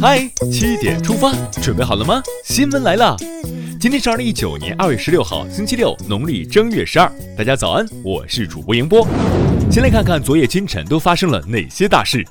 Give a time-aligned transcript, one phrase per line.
[0.00, 2.22] 嗨，七点出发，准备好了吗？
[2.46, 3.14] 新闻来了，
[3.78, 7.12] 今天是二零一九年二月十六号，星期六，农历正月十二。
[7.36, 9.06] 大家早安，我是主播迎波。
[9.70, 12.24] 先来看看昨夜今晨都发生了哪些大事。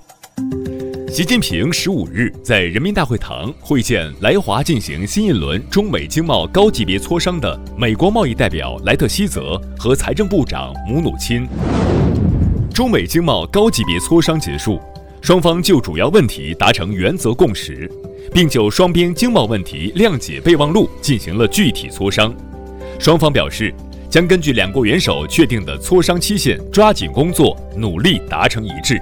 [1.12, 11.48] 习近平十五日在人民大会堂会见来华进行新一轮中美经贸高级别磋商的美国贸易代表莱特希泽和财政部长姆努钦。
[12.74, 14.82] 中美经贸高级别磋商结束。
[15.24, 17.90] 双方就主要问题达成原则共识，
[18.34, 22.36] 并就双边经贸问题谅解备忘录进行了具体磋商。
[23.00, 23.74] 双方表示，
[24.10, 29.02] 将根据两国元首确定的磋商期限，抓紧工作，努力达成一致。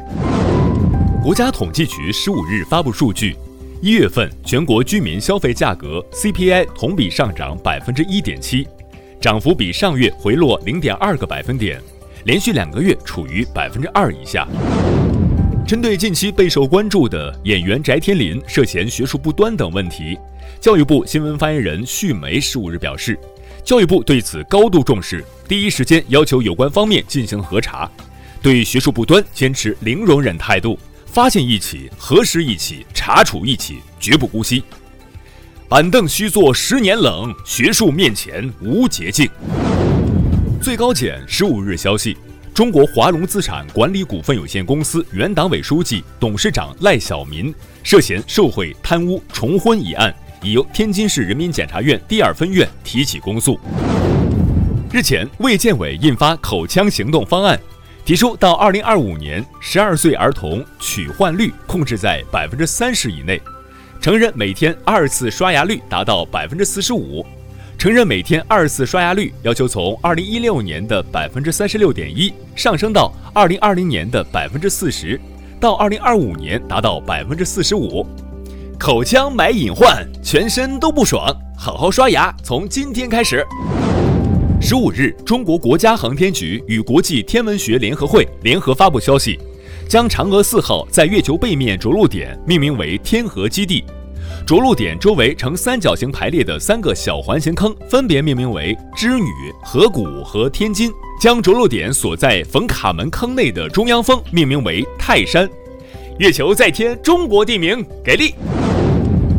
[1.23, 3.35] 国家统计局十五日发布数据，
[3.81, 8.67] 一月份全国居民消费价格 CPI 同比上涨百分之一点七，
[9.19, 11.81] 涨幅比上月回落零点二个百分点，
[12.25, 14.47] 连续两个月处于百分之二以下。
[15.71, 20.19] 针对近期备受关注的演员翟天临涉嫌学术不端等问题，
[20.59, 23.17] 教育部新闻发言人续梅十五日表示，
[23.63, 27.89] 教育部对此高度重视，第一时间要求有关方面进行核查，
[28.41, 34.61] 对学术不端坚持零容忍态度，发现一起核实一起查处一起，绝不姑息。
[35.69, 39.25] 板凳须坐十年冷，学术面前无捷径。
[40.61, 42.17] 最高检十五日消息。
[42.53, 50.13] 中国华龙资产管理股份有限公司原党委书记、董事长赖小民涉嫌受贿、贪污、重婚一案，
[50.43, 53.57] 已由天津市人民检察院第二分院提起公诉。
[54.91, 57.57] 日前，卫健委印发口腔行动方案，
[58.03, 63.41] 提出到二零二五年，十二岁儿童龋患率控制在百分之三十以内，
[64.01, 67.25] 成人每天二次刷牙率达到百分之四十五。
[67.81, 75.19] 承认每天二次刷牙率要求从二零一六年的百分之三十六点一上升到二零二零年的百分之四十，
[75.59, 78.05] 到二零二五年达到百分之四十五。
[78.77, 83.43] 口腔买隐患，全身都不爽，好好刷牙，从今天开始。
[84.61, 89.39] 十五日，中国国家航天局与国际天文学联合会联合发布消息，
[89.89, 93.83] 将嫦娥四号在月球背面着陆点命名为天河基地。
[94.45, 99.29] 着陆点周围呈三角形排列的三个小环形坑，分别命名为织女、
[99.63, 100.91] 河谷和天津。
[101.21, 105.47] 将着陆点所在冯卡门坑内的中央峰命名为泰山。
[106.17, 108.33] 月球在天，中国地名给力。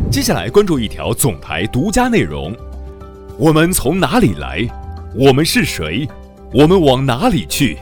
[0.09, 2.55] 接下来关注一条总台独家内容：
[3.37, 4.65] 我们从哪里来？
[5.13, 6.07] 我们是谁？
[6.53, 7.77] 我们往哪里去？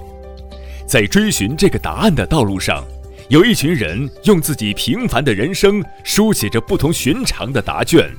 [0.87, 2.83] 在追寻这个答案的道路上。
[3.31, 8.11] 有一群人用自己平凡的人生书写着不同寻常的答卷，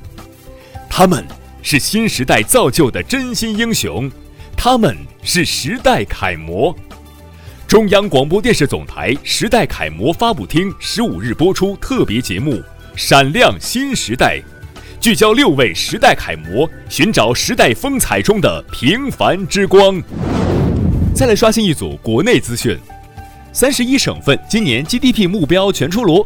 [0.89, 1.23] 他们
[1.61, 4.11] 是新时代造就的真心英雄，
[4.57, 6.75] 他们是时代楷模。
[7.67, 12.55] 中央广播电视总台时代楷模发布厅十五日播出特别节目
[12.95, 14.41] 《闪亮新时代》，
[14.99, 20.01] 聚焦六位时代楷模，寻找时代风采中的平凡之光。
[21.13, 22.75] 再来刷新一组国内资讯。
[23.53, 26.25] 三十一省份今年 GDP 目标全出炉，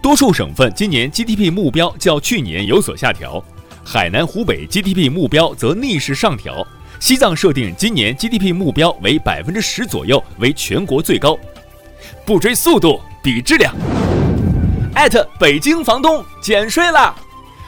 [0.00, 3.42] 多数省份今年 GDP 目标较去年有所下调，
[3.84, 6.64] 海南、湖北 GDP 目标则逆势上调，
[7.00, 11.36] 西藏设定今年 GDP 目标为百分之十左右，为全国最高。
[12.24, 13.74] 不追速度，比质量。
[14.94, 17.12] 艾特北京房东减税啦，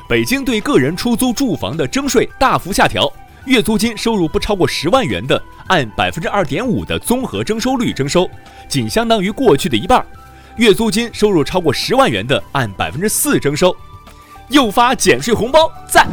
[0.09, 3.13] 北京对个人出租住房的征税大幅下调，
[3.51, 5.43] 月租金收入不超过十万元的。
[5.67, 8.31] 按百分之二点五的综合征收率征收，
[8.69, 10.07] 仅相当于过去的一半。
[10.55, 13.77] 月租金收入超过十万元的，按百分之四征收。
[14.51, 16.09] 又发减税红包，赞！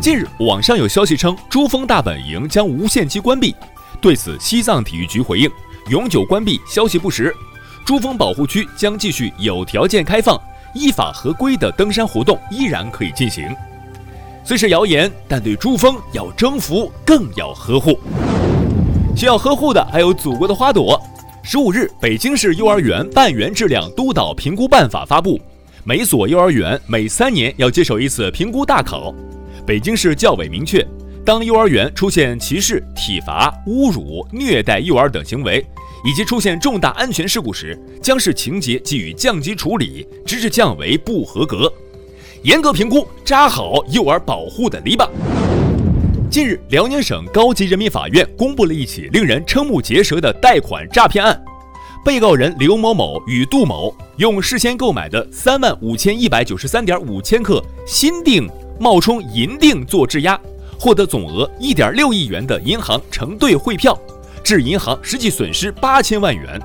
[0.00, 3.54] 近日，网上有消息称珠峰大本营将无限期关闭，
[4.00, 5.50] 对此，西藏体育局回应：
[5.90, 7.34] 永久关闭消息不实。
[7.84, 10.40] 珠峰保护区将继续有条件开放，
[10.72, 13.54] 依法合规的登山活动依然可以进行。
[14.44, 17.96] 虽是谣言，但对珠峰要征服更要呵护。
[19.16, 21.00] 需要呵护的还有祖国的花朵。
[21.44, 25.40] 十五日，北京市幼儿园办园质量督导评估办法发布，
[25.84, 29.14] 每所幼儿园每三年要接受一次评估大考。
[29.64, 30.84] 北京市教委明确，
[31.24, 35.64] 当幼儿园出现歧视、体罚、侮辱、虐待幼儿等行为，
[36.04, 41.72] 以及出现重大安全事故时，将视情节给予降级处理，直至降为不合格。
[42.42, 45.08] 严格评估，扎好幼儿保护的篱笆。
[46.28, 51.40] 近日，辽宁省高级人民法院公布了一起令人瞠目结舌的贷款诈骗案。
[52.04, 58.50] 被告人刘某某与杜某用事先购买的三万五千一百九十三点五千克新锭
[58.80, 60.36] 冒充银锭做质押，
[60.76, 63.96] 获得总额一点六亿元的银行承兑汇票，
[64.42, 66.60] 致银行实际损失八千万元。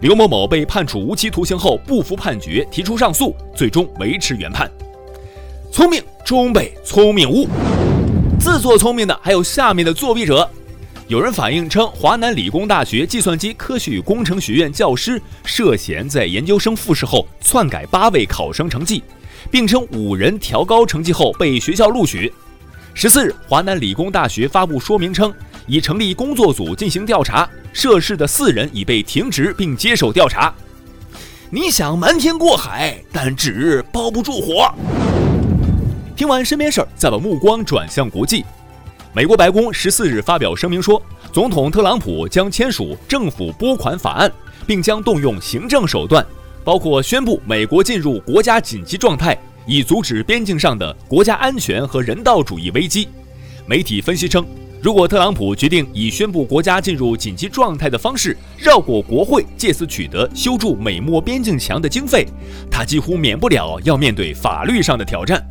[0.00, 4.70] 刘某某被判处无期徒刑后不服判决，提出上诉，最终维持原判。
[5.70, 7.46] 聪明终被聪明误，
[8.40, 10.48] 自作聪明的还有下面的作弊者。
[11.06, 19.02] 有人反映称，华南理工大学计算机科学与工程学院教师涉嫌在研究生复试后篡改八位考生成绩，
[19.50, 22.32] 并称五人调高成绩后被学校录取。
[22.94, 25.32] 十四日，华南理工大学发布说明称。
[25.70, 30.50] 已成立工作组进行调查，涉事的四人已被停职并接受调查。
[31.50, 34.74] 你想瞒天过海，但纸包不住火。
[36.18, 38.44] 听完身边事儿，再把目光转向国际。
[39.14, 41.00] 美国白宫十四日发表声明说，
[41.32, 44.28] 总统特朗普将签署政府拨款法案，
[44.66, 46.26] 并将动用行政手段，
[46.64, 53.06] 包括宣布美国进入国家紧急状态，以阻止边境上的国家安全和人道主义危机。
[53.64, 54.44] 媒体分析称。
[54.82, 62.26] 如果特朗普决定以宣布国家进入紧急状态的方式绕过国会，借此取得修筑美墨边境墙的经费，
[62.68, 65.44] 他几乎免不了要面对法律上的挑战。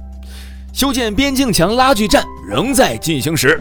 [0.77, 3.59] 修建边境墙拉锯战仍在进行时。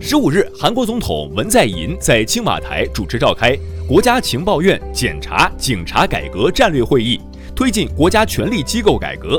[0.00, 3.54] 十五日，韩国总统文在寅在青瓦台主持召开
[3.86, 7.20] 国家情报院检察警察改革战略会议，
[7.54, 9.38] 推进国家权力机构改革。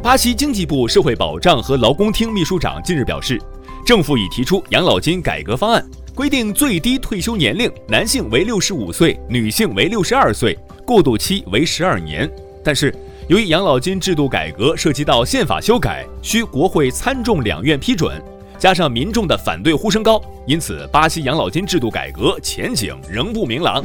[0.00, 3.36] 巴西经济部社会保障和劳工厅秘书长近日表示。
[3.84, 5.84] 政府已提出养老金改革方案，
[6.14, 12.30] 规定最低退休年龄男性为六十五岁，女性为六十二岁，过渡期为十二年。
[12.64, 12.92] 但是，
[13.28, 18.22] 由于养老金制度改革涉及到宪法修改，需国会参众两院批准，
[18.56, 23.84] 加上民众的反对呼声高，因此巴西养老金制度改革前景仍不明朗。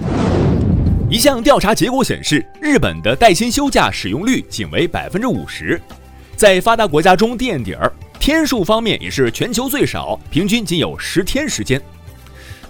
[1.10, 5.82] 一项调查结果显示，日本的带薪休假使用率仅为百分之五十，
[6.36, 7.92] 在发达国家中垫底儿。
[8.20, 11.82] 天数方面也是全球最少，平均仅有十天时间。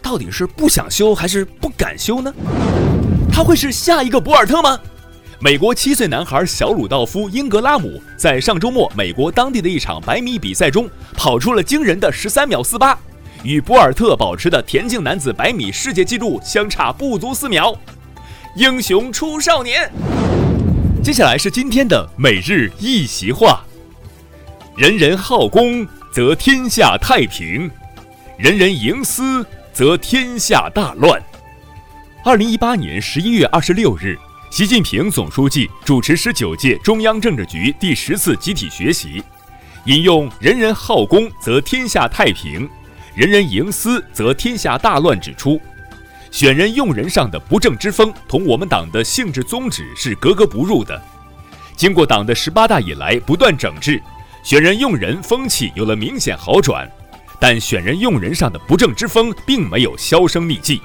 [0.02, 2.34] 到底是不想休还是不敢休呢？
[3.30, 4.80] 他会是下一个博尔特吗？
[5.44, 12.96] 美国七岁男孩小鲁道夫·英格拉姆在上周末美国当地的一场百米比赛中跑出了惊人的十三秒四八，
[13.42, 17.76] 与博尔特保持的田径男子百米世界纪录相差不足四秒。
[18.56, 19.92] 英雄出少年。
[21.04, 23.66] 接下来是今天的每日一席话。
[24.78, 27.68] 人人好公，则天下太平；
[28.38, 29.44] 人人营私，
[29.74, 31.20] 则天下大乱。
[32.24, 34.16] 二零一八年十一月二十六日，
[34.52, 39.24] 习近平总书记主持十九届中央政治局第十次集体学习，
[39.86, 42.68] 引用“人人好公，则天下太平；
[43.16, 45.58] 人人营私，则天下大乱”，指出，
[46.32, 51.02] 选人用人上的不正之风，同我们党的性质宗旨是格格不入的。
[51.78, 54.04] 经过党的十八大以来不断整治。
[54.44, 56.92] 选人用人风气有了明显好转，
[57.40, 60.82] 但选人用人上的不正之风并没有销声匿迹。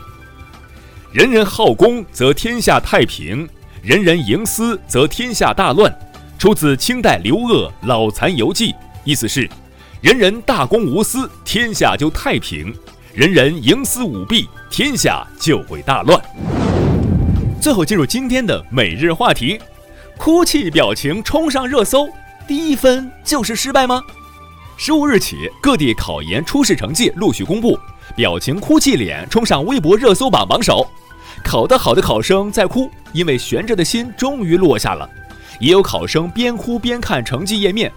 [1.10, 3.46] 人人好公，则天下太平；
[3.86, 5.96] 人人营私，则天下大乱。
[6.40, 8.72] 出自清代刘鹗《老残游记》，
[9.04, 9.48] 意思是：
[10.00, 12.72] 人人大公无私，天下就太平；
[13.14, 16.20] 人人营私舞弊，天下就会大乱。
[17.60, 19.56] 最后进入今天的每日话题：
[20.18, 22.08] 哭泣表情冲上热搜。
[22.48, 24.02] 第一分就是失败吗？
[24.76, 27.78] 十五日起，各地考研初试成绩陆续公布，
[28.16, 30.84] 表情哭泣脸冲上微博热搜榜榜首。
[31.44, 35.08] 考得好的考生在哭，因为悬着的心终于落下了；
[35.60, 37.90] 也有考生边哭边看成绩页面。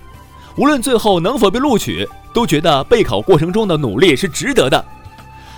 [0.58, 4.84] 无论最后能否被录取，都觉得备考过程中的努力是值得的。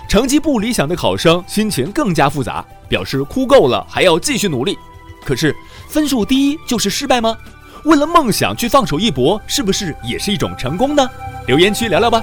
[0.08, 4.78] 成绩不理想的考生心情更加复杂，表示哭够了还要继续努力。
[5.24, 5.54] 可是，
[5.88, 7.36] 分数低就是失败吗？
[7.84, 11.08] 为了梦想去放手一搏，是不是也是一种成功呢？
[11.46, 12.22] 留言区聊聊吧。